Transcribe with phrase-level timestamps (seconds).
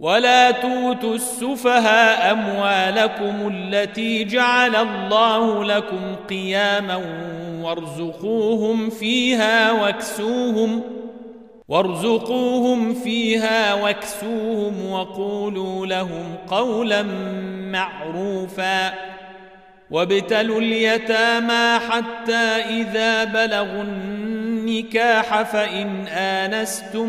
[0.00, 7.00] ولا توتوا السفهاء أموالكم التي جعل الله لكم قياما
[7.62, 10.82] وارزقوهم فيها واكسوهم
[11.68, 17.02] وارزقوهم فيها واكسوهم وقولوا لهم قولا
[17.72, 18.92] معروفا
[19.90, 22.46] وابتلوا اليتامى حتى
[22.80, 23.82] إذا بلغوا
[24.70, 27.08] النكاح فإن آنستم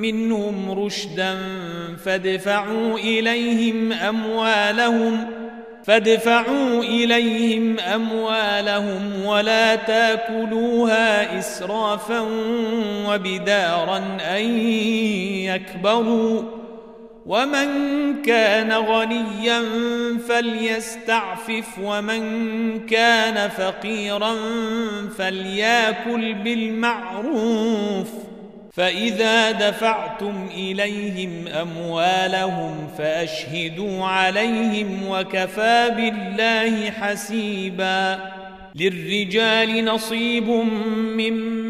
[0.00, 1.38] منهم رشدا
[2.04, 5.26] فادفعوا إليهم أموالهم
[5.84, 12.20] فادفعوا إليهم أموالهم ولا تاكلوها إسرافا
[13.06, 13.98] وبدارا
[14.36, 14.58] أن
[15.44, 16.59] يكبروا.
[17.26, 17.68] ومن
[18.22, 19.62] كان غنيا
[20.28, 22.22] فليستعفف ومن
[22.86, 24.34] كان فقيرا
[25.18, 28.08] فليأكل بالمعروف.
[28.72, 38.18] فإذا دفعتم إليهم أموالهم فأشهدوا عليهم وكفى بالله حسيبا.
[38.74, 41.69] للرجال نصيب مما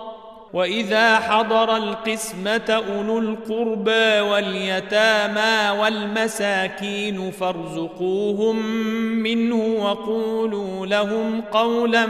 [0.53, 8.65] وإذا حضر القسمة أولو القربى واليتامى والمساكين فارزقوهم
[9.23, 12.05] منه وقولوا لهم قولا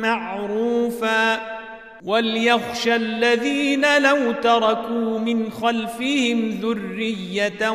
[0.00, 1.56] معروفا
[2.04, 7.74] وليخشى الذين لو تركوا من خلفهم ذرية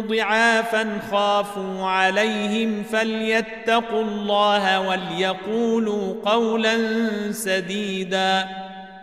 [0.00, 6.78] ضعافا خافوا عليهم فليتقوا الله وليقولوا قولا
[7.32, 8.67] سديدا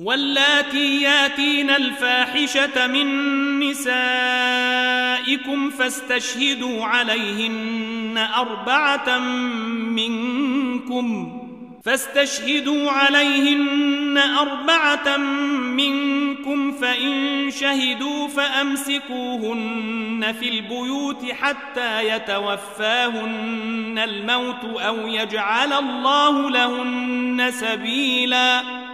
[0.00, 3.08] واللاتي ياتين الفاحشة من
[3.60, 4.90] نسائكم
[5.70, 9.18] فاستشهدوا عليهن أربعة
[9.98, 11.36] منكم
[11.84, 15.16] فاستشهدوا عليهن أربعة
[15.76, 19.54] منكم فإن شهدوا فأمسكوهن
[20.40, 28.89] في البيوت حتى يتوفاهن الموت أو يجعل الله لهن سبيلاً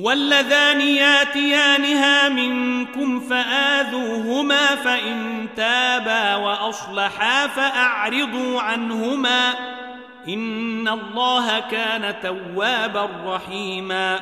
[0.00, 9.54] واللذان ياتيانها منكم فآذوهما فإن تابا وأصلحا فأعرضوا عنهما
[10.28, 14.20] إن الله كان توابا رحيما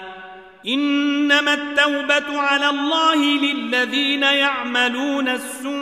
[0.66, 5.78] إنما التوبة على الله للذين يعملون السوء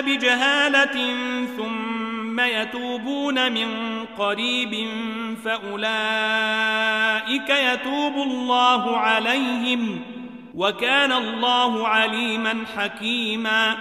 [0.00, 1.16] بجهالة
[1.56, 1.93] ثم
[2.40, 3.68] يتوبون من
[4.18, 4.88] قريب
[5.44, 5.90] فأولئك
[7.50, 10.00] يتوب الله عليهم
[10.54, 13.76] وكان الله عليما حكيما.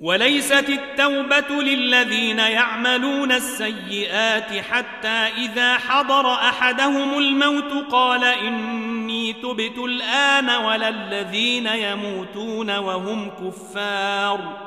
[0.00, 10.88] وليست التوبة للذين يعملون السيئات حتى إذا حضر أحدهم الموت قال إني تبت الآن ولا
[10.88, 14.66] الذين يموتون وهم كفار.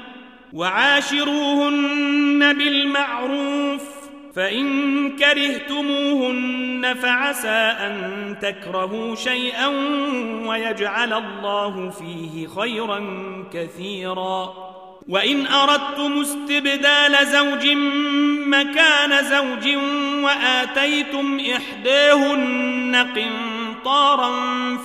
[0.53, 3.81] وعاشروهن بالمعروف
[4.35, 9.67] فإن كرهتموهن فعسى أن تكرهوا شيئا
[10.47, 13.03] ويجعل الله فيه خيرا
[13.53, 14.53] كثيرا.
[15.07, 17.67] وإن أردتم استبدال زوج
[18.47, 19.75] مكان زوج
[20.23, 24.31] وآتيتم إحداهن قنطارا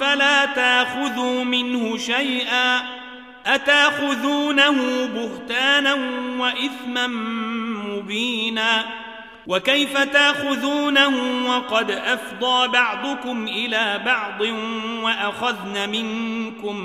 [0.01, 2.96] فلا تأخذوا منه شيئا.
[3.47, 5.95] أتأخذونه بهتانا
[6.39, 7.07] وإثما
[7.87, 8.85] مبينا
[9.47, 14.41] وكيف تأخذونه وقد أفضى بعضكم إلى بعض
[15.03, 16.77] وأخذن منكم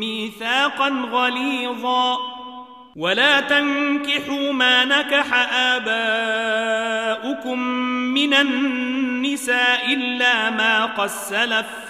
[0.00, 2.16] ميثاقا غليظا
[2.96, 7.58] ولا تنكحوا ما نكح آباؤكم
[7.88, 11.89] من النساء إلا ما قد سلف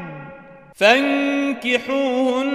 [0.81, 2.45] فانكحوهن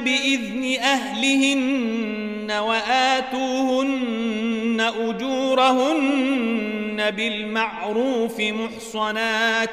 [0.00, 3.96] بإذن أهلهن وآتوهن
[5.00, 6.36] أجورهن
[7.10, 9.70] بالمعروف محصنات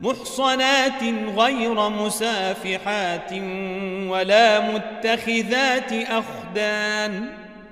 [0.00, 1.02] محصنات
[1.36, 3.32] غير مسافحات
[4.08, 7.47] ولا متخذات أخدان.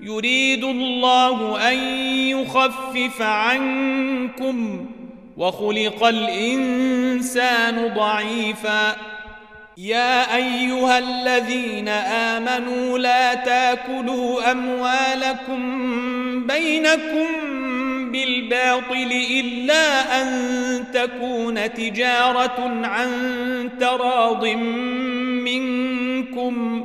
[0.00, 1.78] يريد الله أن
[2.28, 4.86] يخفف عنكم
[5.36, 8.96] وخلق الإنسان ضعيفا.
[9.78, 15.62] يا أيها الذين آمنوا لا تأكلوا أموالكم
[16.46, 17.26] بينكم
[18.12, 20.28] بالباطل إلا أن
[20.94, 23.10] تكون تجارة عن
[23.80, 24.46] تراض
[25.44, 26.84] منكم.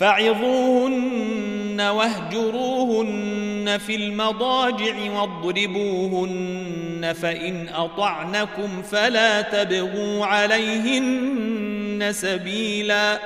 [0.00, 13.18] فعظوهن واهجروهن في المضاجع واضربوهن فإن أطعنكم فلا تبغوا عليهن سبيلا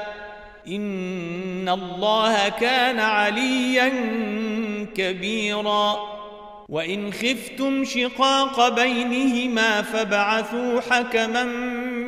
[0.69, 3.93] إن الله كان عليا
[4.95, 6.15] كبيراً
[6.69, 11.45] وإن خفتم شقاق بينهما فابعثوا حكما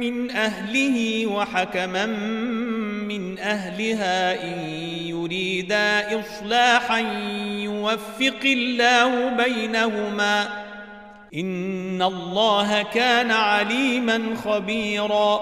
[0.01, 2.76] من أهله وحكما من
[3.39, 4.59] أهلها إن
[5.07, 6.99] يريدا إصلاحا
[7.65, 10.49] يوفق الله بينهما
[11.35, 15.41] إن الله كان عليما خبيرا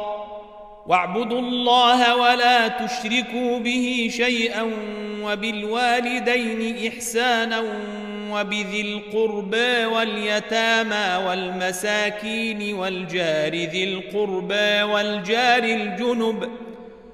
[0.86, 4.70] واعبدوا الله ولا تشركوا به شيئا
[5.22, 7.62] وبالوالدين إحسانا
[8.30, 16.50] وبذي القربى واليتامى والمساكين والجار ذي القربى والجار الجنب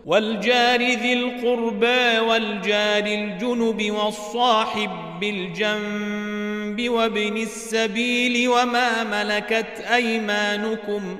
[0.07, 11.17] والجار ذي القربى والجار الجنب والصاحب بالجنب وابن السبيل وما ملكت أيمانكم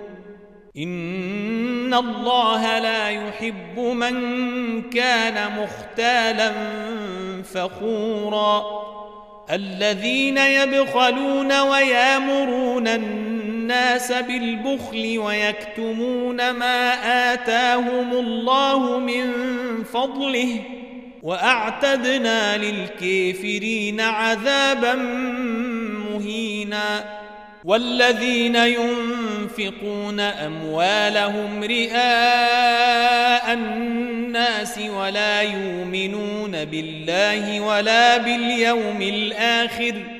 [0.77, 6.53] إن الله لا يحب من كان مختالا
[7.43, 8.91] فخوراً
[9.53, 13.30] الذين يبخلون ويامرون الناس
[14.13, 16.93] بالبخل ويكتمون ما
[17.33, 19.33] آتاهم الله من
[19.85, 20.63] فضله
[21.23, 24.95] وأعتدنا للكافرين عذابا
[26.15, 27.21] مهينا
[27.65, 40.20] والذين ينفقون أموالهم رئاء الناس ولا يؤمنون بالله ولا باليوم الآخر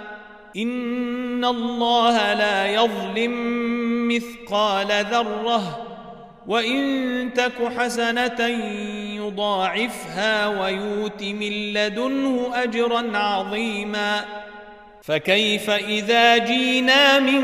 [0.57, 3.33] ان الله لا يظلم
[4.07, 5.87] مثقال ذره
[6.47, 8.47] وان تك حسنه
[9.15, 14.25] يضاعفها ويؤت من لدنه اجرا عظيما
[15.03, 17.41] فكيف اذا جينا من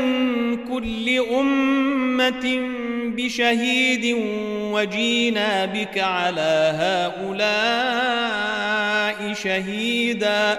[0.64, 2.68] كل امه
[3.16, 4.16] بشهيد
[4.72, 7.98] وجينا بك على هؤلاء
[9.32, 10.58] شهيدا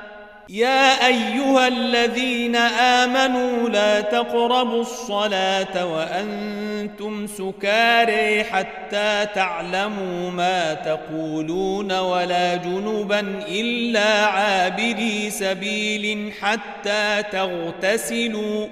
[0.51, 13.19] يا أيها الذين آمنوا لا تقربوا الصلاة وأنتم سكاري حتى تعلموا ما تقولون ولا جنبا
[13.47, 18.67] إلا عابري سبيل حتى تغتسلوا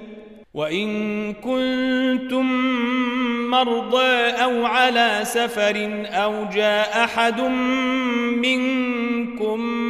[0.54, 2.46] وإن كنتم
[3.50, 7.40] مرضى أو على سفر أو جاء أحد
[8.40, 9.89] منكم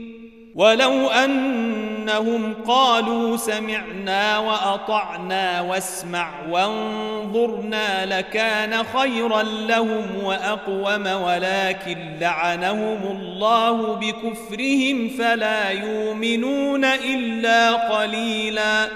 [0.55, 15.09] ولو أنهم قالوا سمعنا وأطعنا واسمع وانظرنا لكان خيرا لهم وأقوم ولكن لعنهم الله بكفرهم
[15.09, 18.87] فلا يؤمنون إلا قليلا.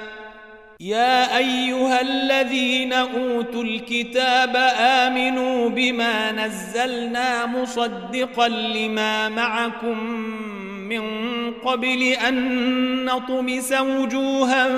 [0.80, 10.55] يا أيها الذين أوتوا الكتاب آمنوا بما نزلنا مصدقا لما معكم
[10.90, 11.02] من
[11.54, 14.70] قبل أن نطمس وجوها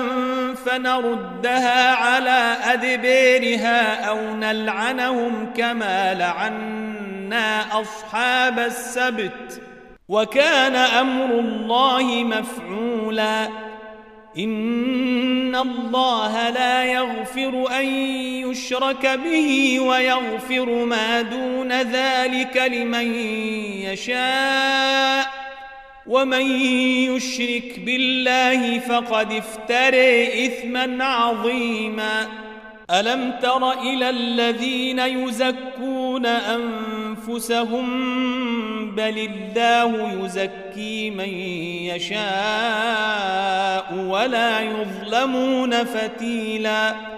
[0.54, 9.62] فنردها على أدبيرها أو نلعنهم كما لعنا أصحاب السبت.
[10.08, 13.48] وكان أمر الله مفعولا.
[14.38, 17.84] إن الله لا يغفر أن
[18.50, 23.14] يشرك به ويغفر ما دون ذلك لمن
[23.82, 25.37] يشاء.
[26.08, 26.50] ومن
[27.16, 32.26] يشرك بالله فقد افتري اثما عظيما
[32.90, 37.86] الم تر إلى الذين يزكون انفسهم
[38.90, 41.28] بل الله يزكي من
[41.94, 47.17] يشاء ولا يظلمون فتيلا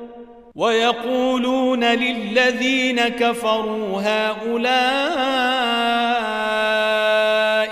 [0.55, 4.61] ويقولون للذين كفروا هؤلاء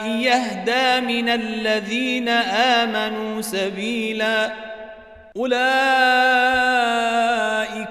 [0.08, 2.30] يهدى من الذين
[2.80, 4.52] آمنوا سبيلا
[5.38, 5.60] أولئك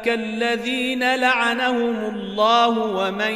[0.07, 3.33] الذين لعنهم الله ومن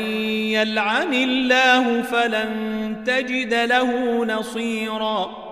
[0.53, 5.52] يلعن الله فلن تجد له نصيراً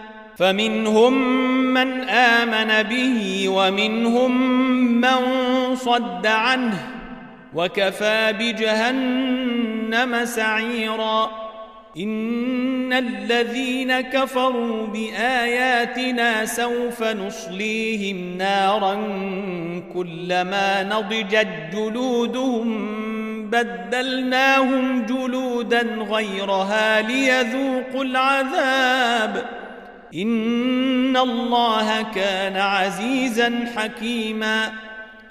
[0.41, 1.13] فمنهم
[1.73, 4.41] من آمن به ومنهم
[5.01, 5.19] من
[5.75, 6.77] صد عنه
[7.53, 11.31] وكفى بجهنم سعيرا.
[11.97, 18.93] إن الذين كفروا بآياتنا سوف نصليهم نارا
[19.93, 22.91] كلما نضجت جلودهم
[23.49, 29.60] بدلناهم جلودا غيرها ليذوقوا العذاب.
[30.15, 34.71] إن الله كان عزيزا حكيما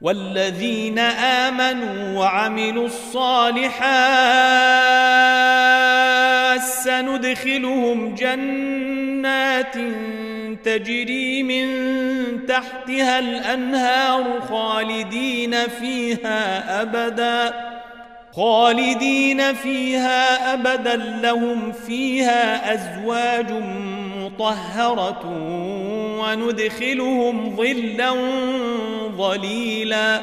[0.00, 3.80] والذين آمنوا وعملوا الصالحات
[6.62, 9.74] سندخلهم جنات
[10.64, 11.66] تجري من
[12.46, 17.54] تحتها الأنهار خالدين فيها أبدا
[18.32, 23.46] خالدين فيها أبدا لهم فيها أزواج
[24.20, 25.22] مطهرة
[26.20, 28.14] وندخلهم ظلا
[29.16, 30.20] ظليلا.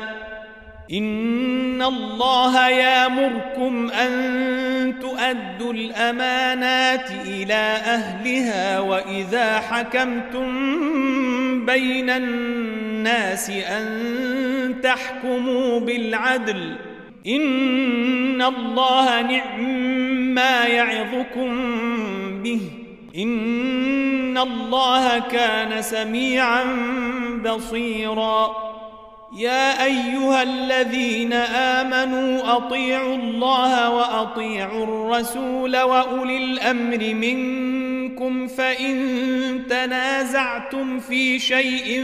[0.94, 10.46] إن الله يامركم أن تؤدوا الأمانات إلى أهلها وإذا حكمتم
[11.66, 16.76] بين الناس أن تحكموا بالعدل.
[17.28, 19.74] إن الله نعم
[20.34, 21.52] ما يعظكم
[22.44, 22.87] به.
[23.18, 26.64] إن الله كان سميعا
[27.46, 28.68] بصيرا.
[29.38, 38.98] يا أيها الذين آمنوا أطيعوا الله وأطيعوا الرسول وأولي الأمر منكم فإن
[39.70, 42.04] تنازعتم في شيء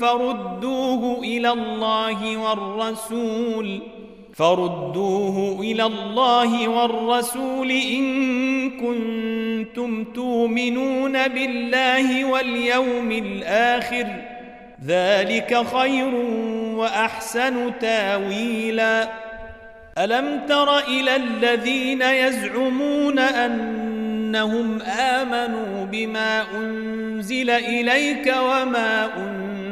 [0.00, 3.80] فردوه إلى الله والرسول
[4.34, 14.06] فردوه إلى الله والرسول إن كنتم تؤمنون بالله واليوم الآخر
[14.86, 16.14] ذلك خير
[16.74, 19.08] وأحسن تاويلا.
[19.98, 29.49] ألم تر إلى الذين يزعمون أنهم آمنوا بما أنزل إليك وما أنزل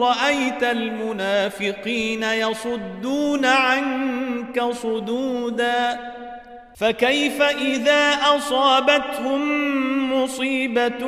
[0.00, 6.12] رأيت المنافقين يصدون عنك صدودا
[6.76, 9.42] فكيف إذا أصابتهم
[10.22, 11.04] مصيبة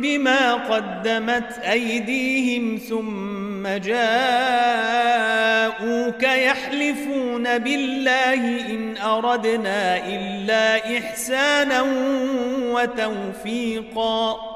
[0.00, 3.92] بما قدمت أيديهم ثم جاءوك
[6.22, 11.82] يحلفون بالله إن أردنا إلا إحسانا
[12.72, 14.55] وتوفيقا؟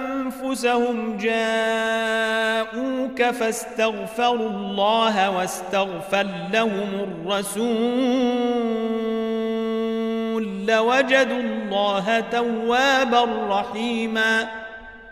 [0.43, 7.71] أنفسهم جاءوك فاستغفروا الله واستغفر لهم الرسول
[10.67, 14.47] لوجدوا الله توابا رحيما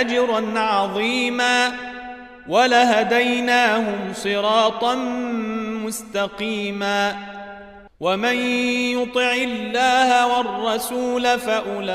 [0.00, 1.72] أجرا عظيما
[2.48, 4.94] ولهديناهم صراطا
[5.84, 7.16] مستقيما
[8.00, 8.36] ومن
[9.00, 11.94] يطع الله والرسول فأولئك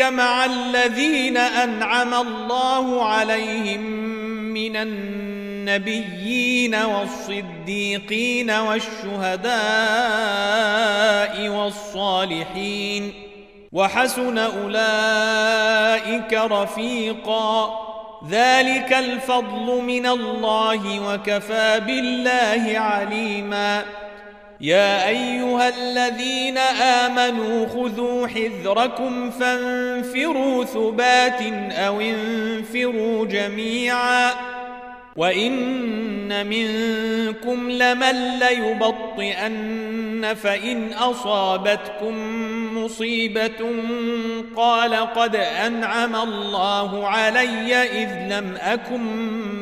[0.00, 3.80] مع الذين أنعم الله عليهم
[4.54, 9.48] من النبيين والصديقين والشهداء
[11.48, 13.29] والصالحين
[13.72, 17.80] وحسن أولئك رفيقا.
[18.30, 23.82] ذلك الفضل من الله وكفى بالله عليما.
[24.60, 34.30] يا أيها الذين آمنوا خذوا حذركم فانفروا ثبات أو انفروا جميعا.
[35.16, 42.14] وإن منكم لمن ليبطئن فإن أصابتكم
[42.84, 43.72] مصيبة
[44.56, 49.00] قال قد أنعم الله علي إذ لم أكن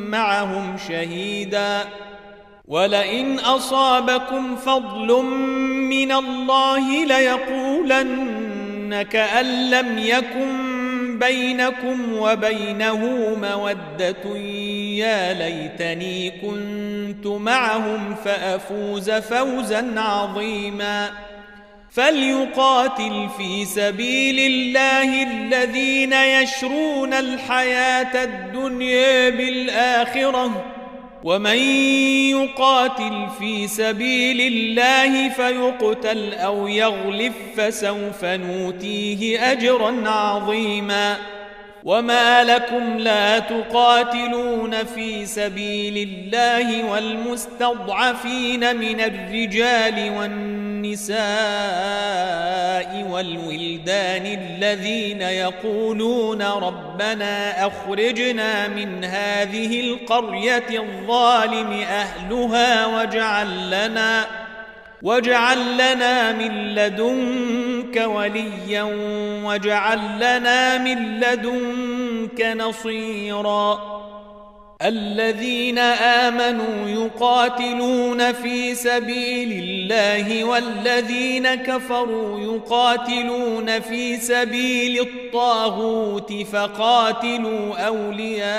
[0.09, 1.83] معهم شهيدا
[2.67, 5.23] ولئن أصابكم فضل
[5.89, 10.79] من الله ليقولن كأن لم يكن
[11.19, 12.97] بينكم وبينه
[13.41, 14.37] مودة
[14.97, 21.09] يا ليتني كنت معهم فأفوز فوزا عظيما
[21.91, 30.65] فليقاتل في سبيل الله الذين يشرون الحياة الدنيا بالآخرة.
[31.23, 31.57] ومن
[32.29, 41.17] يقاتل في سبيل الله فيقتل أو يغلف فسوف نوتيه أجرا عظيماً.
[41.83, 50.68] وما لكم لا تقاتلون في سبيل الله والمستضعفين من الرجال والنساء
[53.19, 64.25] والولدان الذين يقولون ربنا أخرجنا من هذه القرية الظالم أهلها واجعل لنا
[65.01, 68.83] واجعل لنا من لدنك وليا
[69.43, 73.98] واجعل لنا من لدنك نصيرا
[74.81, 88.49] الذين آمنوا يقاتلون في سبيل الله والذين كفروا يقاتلون في سبيل الطاغوت فقاتلوا أولياء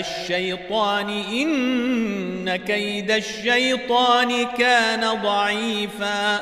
[0.00, 1.08] الشيطان.
[1.32, 6.40] إن كيد الشيطان كان ضعيفا.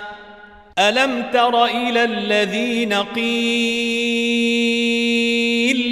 [0.78, 4.10] ألم تر إلى الذين قيل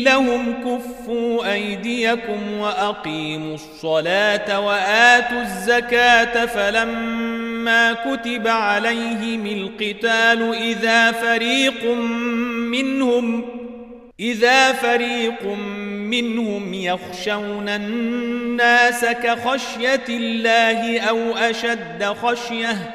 [0.05, 0.55] لهم
[1.09, 11.85] كفوا ايديكم واقيموا الصلاه واتوا الزكاه فلما كتب عليهم القتال اذا فريق
[12.71, 13.45] منهم
[14.21, 15.43] اذا فريق
[15.89, 22.95] منهم يخشون الناس كخشيه الله أو اشد خشيه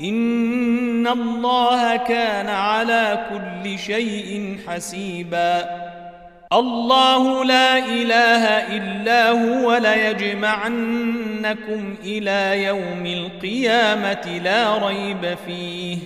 [0.00, 5.64] إن الله كان على كل شيء حسيبا.
[6.52, 8.44] الله لا إله
[8.76, 10.94] إلا هو ليجمعنكم
[12.04, 15.98] إلى يوم القيامة لا ريب فيه.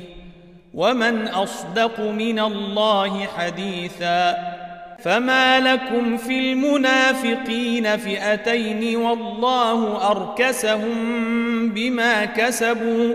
[0.74, 4.52] ومن أصدق من الله حديثاً
[5.04, 13.14] فما لكم في المنافقين فئتين والله أركسهم بما كسبوا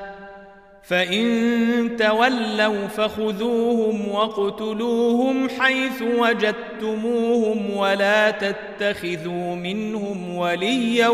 [0.91, 11.07] فإن تولوا فخذوهم واقتلوهم حيث وجدتموهم ولا تتخذوا منهم وليا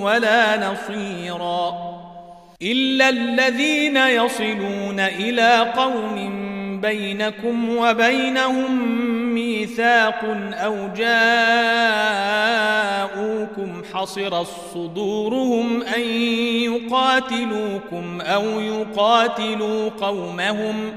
[0.00, 1.74] ولا نصيرا
[2.62, 6.51] إلا الذين يصلون إلى قوم
[6.82, 8.82] بينكم وبينهم
[9.34, 11.42] ميثاق أو جاءوكم
[13.94, 16.00] حصر صدورهم أن
[16.60, 20.92] يقاتلوكم أو يقاتلوا قومهم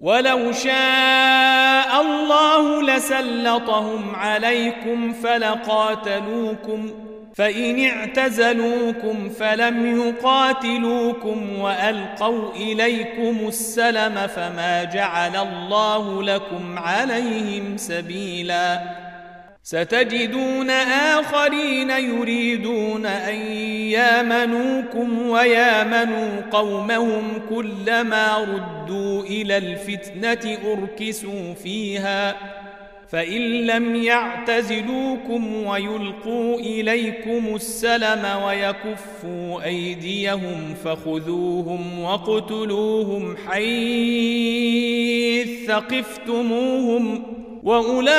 [0.00, 6.90] ولو شاء الله لسلطهم عليكم فلقاتلوكم
[7.34, 18.82] فإن اعتزلوكم فلم يقاتلوكم وألقوا إليكم السلم فما جعل الله لكم عليهم سبيلا.
[19.64, 32.34] ستجدون آخرين يريدون أن يامنوكم ويامنوا قومهم كلما ردوا إلى الفتنة أركسوا فيها.
[33.12, 44.92] فإن لم يعتزلوكم ويلقوا إليكم السلم ويكفوا أيديهم فخذوهم واقتلوهم حيث
[45.66, 47.22] ثقفتموهم
[47.62, 48.12] وأولئكم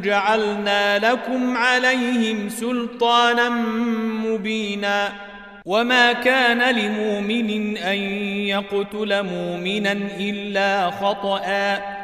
[0.00, 3.48] جعلنا لكم عليهم سلطانا
[4.24, 5.12] مبينا
[5.64, 7.98] وما كان لمؤمن أن
[8.46, 12.03] يقتل مؤمنا إلا خطأ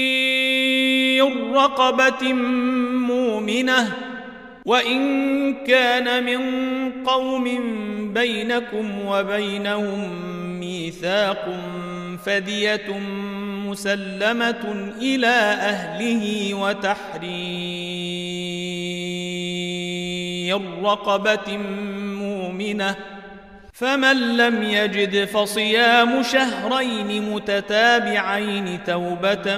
[1.53, 2.33] رقبة
[2.93, 3.93] مؤمنة
[4.65, 6.41] وإن كان من
[7.05, 7.43] قوم
[8.13, 10.09] بينكم وبينهم
[10.59, 11.59] ميثاق
[12.25, 12.99] فدية
[13.67, 15.27] مسلمة إلى
[15.61, 17.21] أهله وتحرير
[20.83, 21.57] رقبة
[22.21, 22.95] مؤمنة
[23.73, 29.57] فمن لم يجد فصيام شهرين متتابعين توبة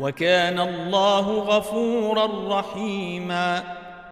[0.00, 3.62] وكان الله غفورا رحيما.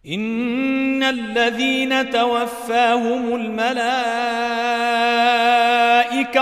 [0.07, 3.71] إن الذين توفاهم الملائكة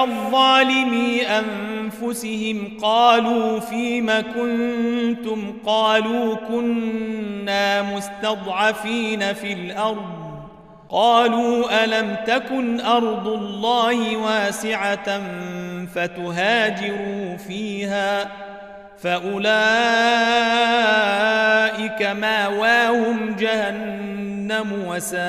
[0.04, 10.30] الظالمي أنفسهم قالوا فيم كنتم؟ قالوا كنا مستضعفين في الأرض.
[10.90, 15.22] قالوا ألم تكن أرض الله واسعة
[15.96, 18.32] فتهاجروا فيها؟
[19.04, 19.50] فأولئك
[22.02, 25.20] مأواهم جهنم وساءت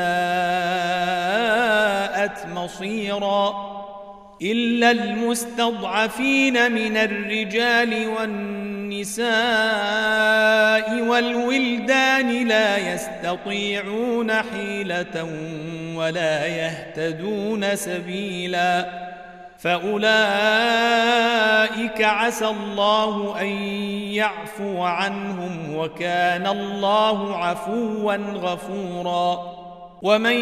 [2.54, 3.70] مصيرا
[4.42, 9.20] إلا المستضعفين من الرجال والنساء
[11.02, 15.28] والولدان لا يستطيعون حيلة
[15.94, 19.10] ولا يهتدون سبيلاً
[19.62, 20.02] فأولئك
[22.02, 23.46] عسى الله أن
[24.12, 29.61] يعفو عنهم وكان الله عفوا غفورا.
[30.02, 30.36] ومن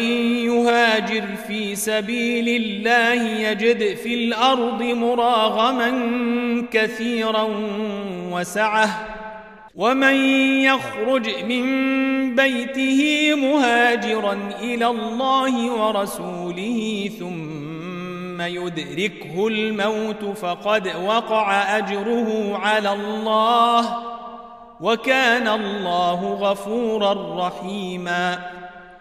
[0.45, 5.91] يهاجر في سبيل الله يجد في الأرض مراغما
[6.71, 7.47] كثيرا
[8.31, 8.89] وسعه.
[9.75, 10.15] ومن
[10.61, 11.65] يخرج من
[12.35, 17.68] بيته مهاجرا إلى الله ورسوله ثم
[18.39, 23.97] ثم يدركه الموت فقد وقع أجره على الله
[24.81, 28.39] وكان الله غفورا رحيما.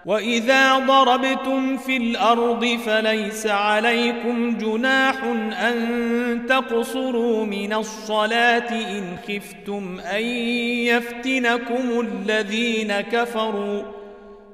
[0.07, 5.25] وإذا ضربتم في الأرض فليس عليكم جناح
[5.61, 10.23] أن تقصروا من الصلاة إن خفتم أن
[10.91, 13.98] يفتنكم الذين كفروا.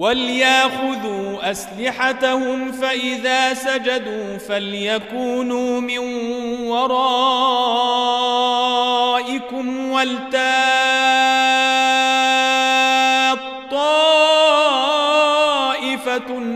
[0.00, 5.98] ولياخذوا أسلحتهم فإذا سجدوا فليكونوا من
[6.68, 7.50] ورائكم
[9.90, 10.40] ولتات
[13.70, 14.20] طائفة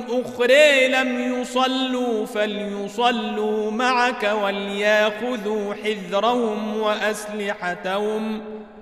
[0.09, 8.40] أخرى لم يصلوا فليصلوا معك ولياخذوا حذرهم وأسلحتهم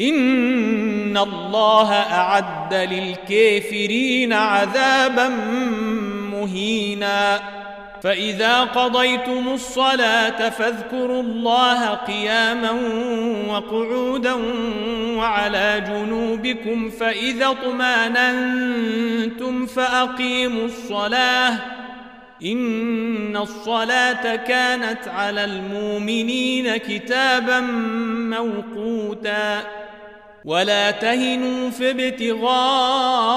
[0.00, 5.28] ان الله اعد للكافرين عذابا
[6.32, 7.40] مهينا.
[8.02, 12.70] فاذا قضيتم الصلاه فاذكروا الله قياما
[13.48, 14.34] وقعودا
[15.16, 18.86] وعلى جنوبكم فاذا اطماننتم
[19.66, 21.58] فاقيموا الصلاه.
[22.44, 27.60] ان الصلاه كانت على المؤمنين كتابا
[28.36, 29.62] موقوتا.
[30.48, 33.34] ولا تهنوا في ابتغاء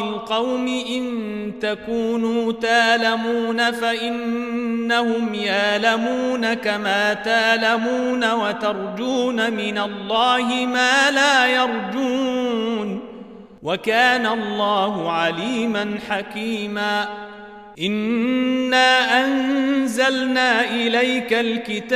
[0.00, 13.00] القوم إن تكونوا تالمون فإنهم يالمون كما تالمون وترجون من الله ما لا يرجون
[13.62, 17.08] وكان الله عليما حكيما
[17.78, 21.94] انا انزلنا اليك الكتاب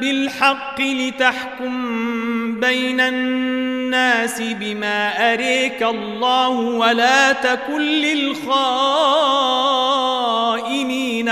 [0.00, 8.50] بالحق لتحكم بين الناس بما اريك الله ولا تكن للخائنين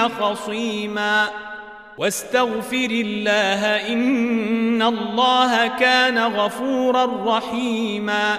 [0.09, 1.29] خصيما
[1.99, 8.39] واستغفر الله ان الله كان غفورا رحيما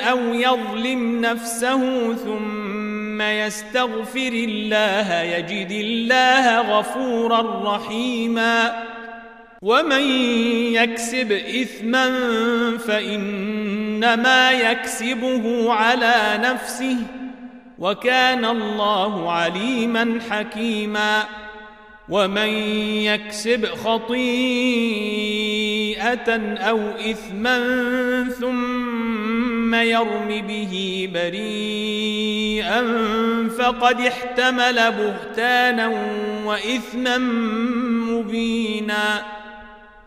[0.00, 8.84] أو يظلم نفسه ثم يستغفر الله يجد الله غفورا رحيما.
[9.62, 10.02] ومن
[10.72, 12.10] يكسب إثما
[12.78, 16.96] فإنما يكسبه على نفسه
[17.78, 21.24] وكان الله عليما حكيما.
[22.08, 22.48] ومن
[23.04, 24.16] يكسب خطيئة
[26.56, 26.78] أو
[27.10, 27.58] إثما
[28.40, 28.97] ثم
[29.74, 32.82] يرم به بريئا
[33.58, 35.88] فقد احتمل بهتانا
[36.44, 37.18] وإثما
[38.08, 39.22] مبينا.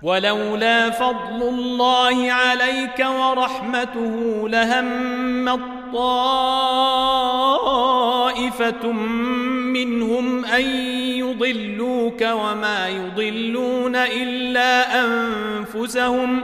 [0.01, 5.61] ولولا فضل الله عليك ورحمته لهم
[5.93, 6.91] طائفه
[9.71, 10.61] منهم أن
[11.17, 16.43] يضلوك وما يضلون إلا أنفسهم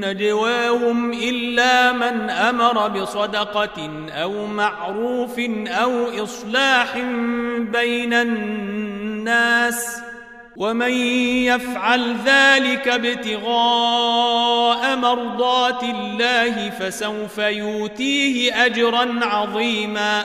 [0.00, 5.38] نجواهم إلا من أمر بصدقة أو معروف
[5.68, 6.98] أو إصلاح
[7.58, 10.00] بين الناس
[10.56, 10.92] ومن
[11.44, 14.16] يفعل ذلك ابتغاء
[14.96, 20.24] مرضات الله فسوف يؤتيه أجرا عظيما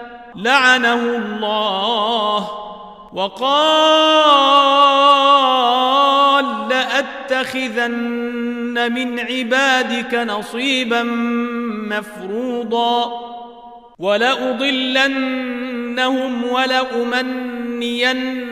[0.35, 2.47] لعنه الله
[3.13, 4.71] وقال
[6.69, 11.03] لأتخذن من عبادك نصيبا
[11.89, 13.11] مفروضا
[13.99, 15.23] ولأضلنهم
[16.43, 18.51] ولأمنينهم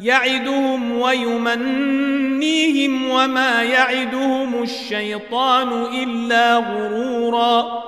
[0.00, 7.82] يعدهم ويمنيهم وما يعدهم الشيطان إلا غرورا.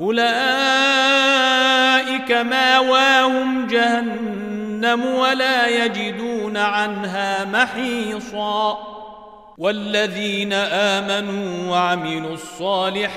[0.00, 0.26] أولئك
[2.32, 8.78] ماواهم جهنم ولا يجدون عنها محيصا.
[9.58, 13.16] والذين آمنوا وعملوا الصالحات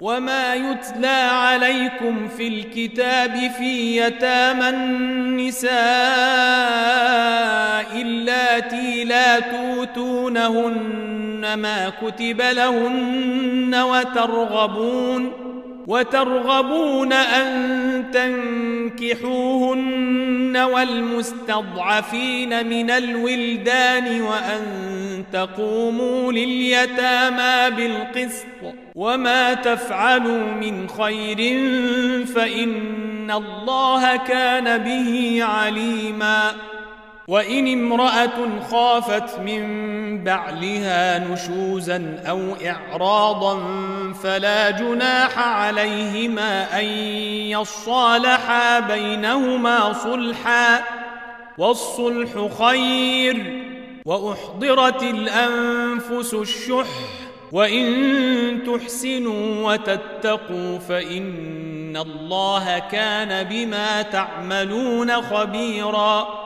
[0.00, 5.76] وما يتلى عليكم في الكتاب في يتامى النساء
[8.02, 10.74] اللاتي لا توتونهن
[11.54, 15.32] ما كتب لهن وترغبون
[15.86, 18.04] وترغبون أن
[19.00, 22.26] تنكحوهن والمستضعفين
[22.66, 24.62] من الولدان وأن
[25.32, 28.46] تقوموا لليتامى بالقسط
[28.94, 31.36] وما تفعلوا من خير
[32.26, 36.52] فإن الله كان به عليما
[37.28, 43.54] وإن امرأة خافت من بعلها نشوزا أو إعراضا
[44.22, 46.84] فلا جناح عليهما أن
[47.50, 50.84] يصالحا بينهما صلحا
[51.58, 53.62] والصلح خير
[54.04, 56.86] وأحضرت الأنفس الشح
[57.52, 57.86] وإن
[58.66, 66.45] تحسنوا وتتقوا فإن الله كان بما تعملون خبيرا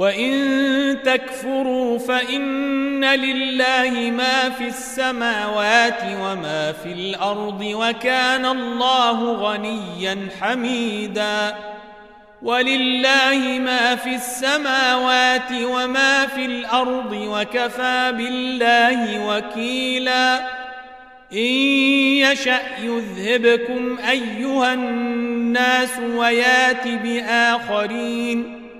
[0.00, 11.54] وان تكفروا فان لله ما في السماوات وما في الأرض وكان الله غنيا حميدا
[12.42, 20.38] ولله ما في السماوات وما في الأرض وكفى بالله وكيلا
[21.32, 21.38] ان
[22.24, 28.59] يشا يذهبكم ايها الناس ويات باخرين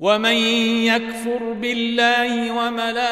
[0.00, 0.36] ومن
[0.86, 3.06] يكفر بالله وملائكته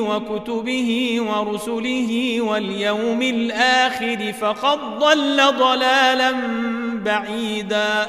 [0.00, 6.32] وكتبه ورسله واليوم الآخر فقد ضل ضلالا
[7.04, 8.06] بعيدا.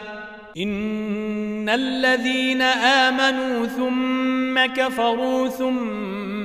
[0.57, 6.44] إن الذين آمنوا ثم كفروا ثم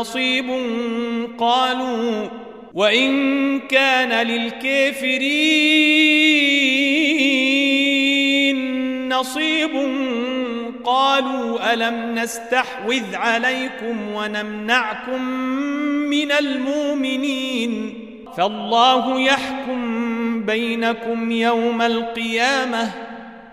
[0.00, 0.50] نصيب
[1.38, 2.28] قالوا
[2.74, 5.48] وإن كان للكافرين
[9.08, 9.70] نصيب
[10.84, 15.22] قالوا ألم نستحوذ عليكم ونمنعكم
[16.10, 17.94] من المؤمنين
[18.36, 23.05] فالله يحكم بينكم يوم القيامة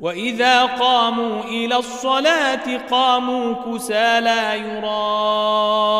[0.00, 5.96] وإذا قاموا إلى الصلاة قاموا كسالى يراءون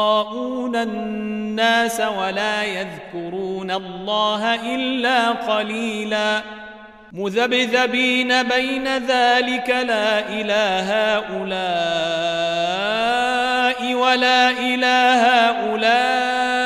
[0.77, 6.43] الناس ولا يذكرون الله إلا قليلا.
[7.13, 11.77] مذبذبين بين ذلك لا إله هؤلاء
[13.95, 16.66] ولا إله هؤلاء.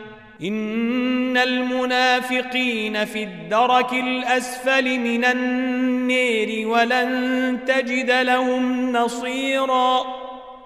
[0.43, 10.01] إن المنافقين في الدرك الأسفل من النير ولن تجد لهم نصيرا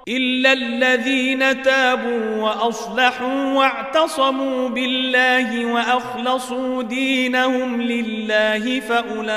[0.07, 9.31] إلا الذين تابوا وأصلحوا واعتصموا بالله وأخلصوا دينهم لله فأولئك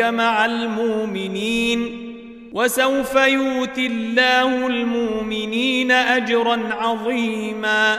[0.00, 2.00] مع المؤمنين
[2.52, 7.98] وسوف يؤتي الله المؤمنين أجرا عظيما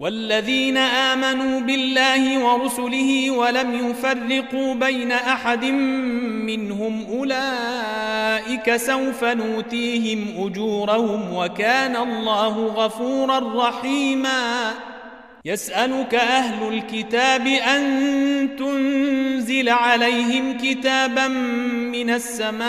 [0.00, 5.64] والذين آمنوا بالله ورسله ولم يفرقوا بين أحد
[6.44, 14.74] منهم أولئك سوف نوتيهم أجورهم وكان الله غفورا رحيما.
[15.44, 22.68] يسألك أهل الكتاب أن تنزل عليهم كتابا من السماء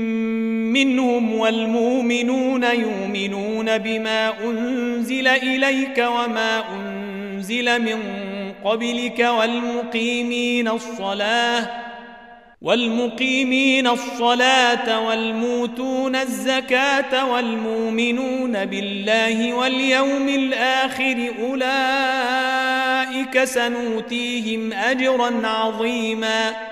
[0.71, 7.99] منهم والمؤمنون يؤمنون بما أنزل إليك وما أنزل من
[8.63, 11.69] قبلك والمقيمين الصلاة
[12.61, 22.63] والمقيمين الصلاة والموتون الزكاة والمؤمنون بالله واليوم الآخر أولئك
[23.43, 26.71] سنوتيهم أجرا عظيماً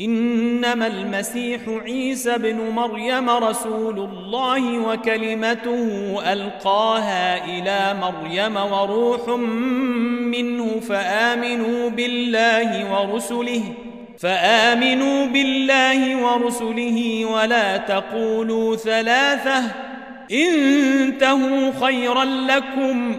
[0.00, 9.28] إنما المسيح عيسى بن مريم رسول الله وكلمته ألقاها إلى مريم وروح
[10.32, 13.62] منه فآمنوا بالله ورسله
[14.18, 19.62] فآمنوا بالله ورسله ولا تقولوا ثلاثة
[20.32, 23.18] انتهوا خيرا لكم.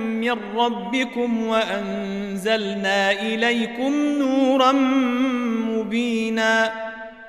[0.21, 4.71] من ربكم وأنزلنا إليكم نورا
[5.71, 6.71] مبينا.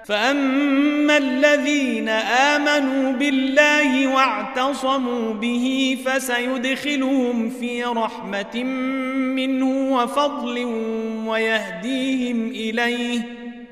[0.05, 8.65] فأما الذين آمنوا بالله واعتصموا به فسيدخلهم في رحمة
[9.35, 10.65] منه وفضل
[11.27, 13.42] ويهديهم إليه.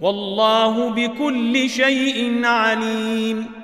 [0.00, 3.59] والله بكل شيء عليم.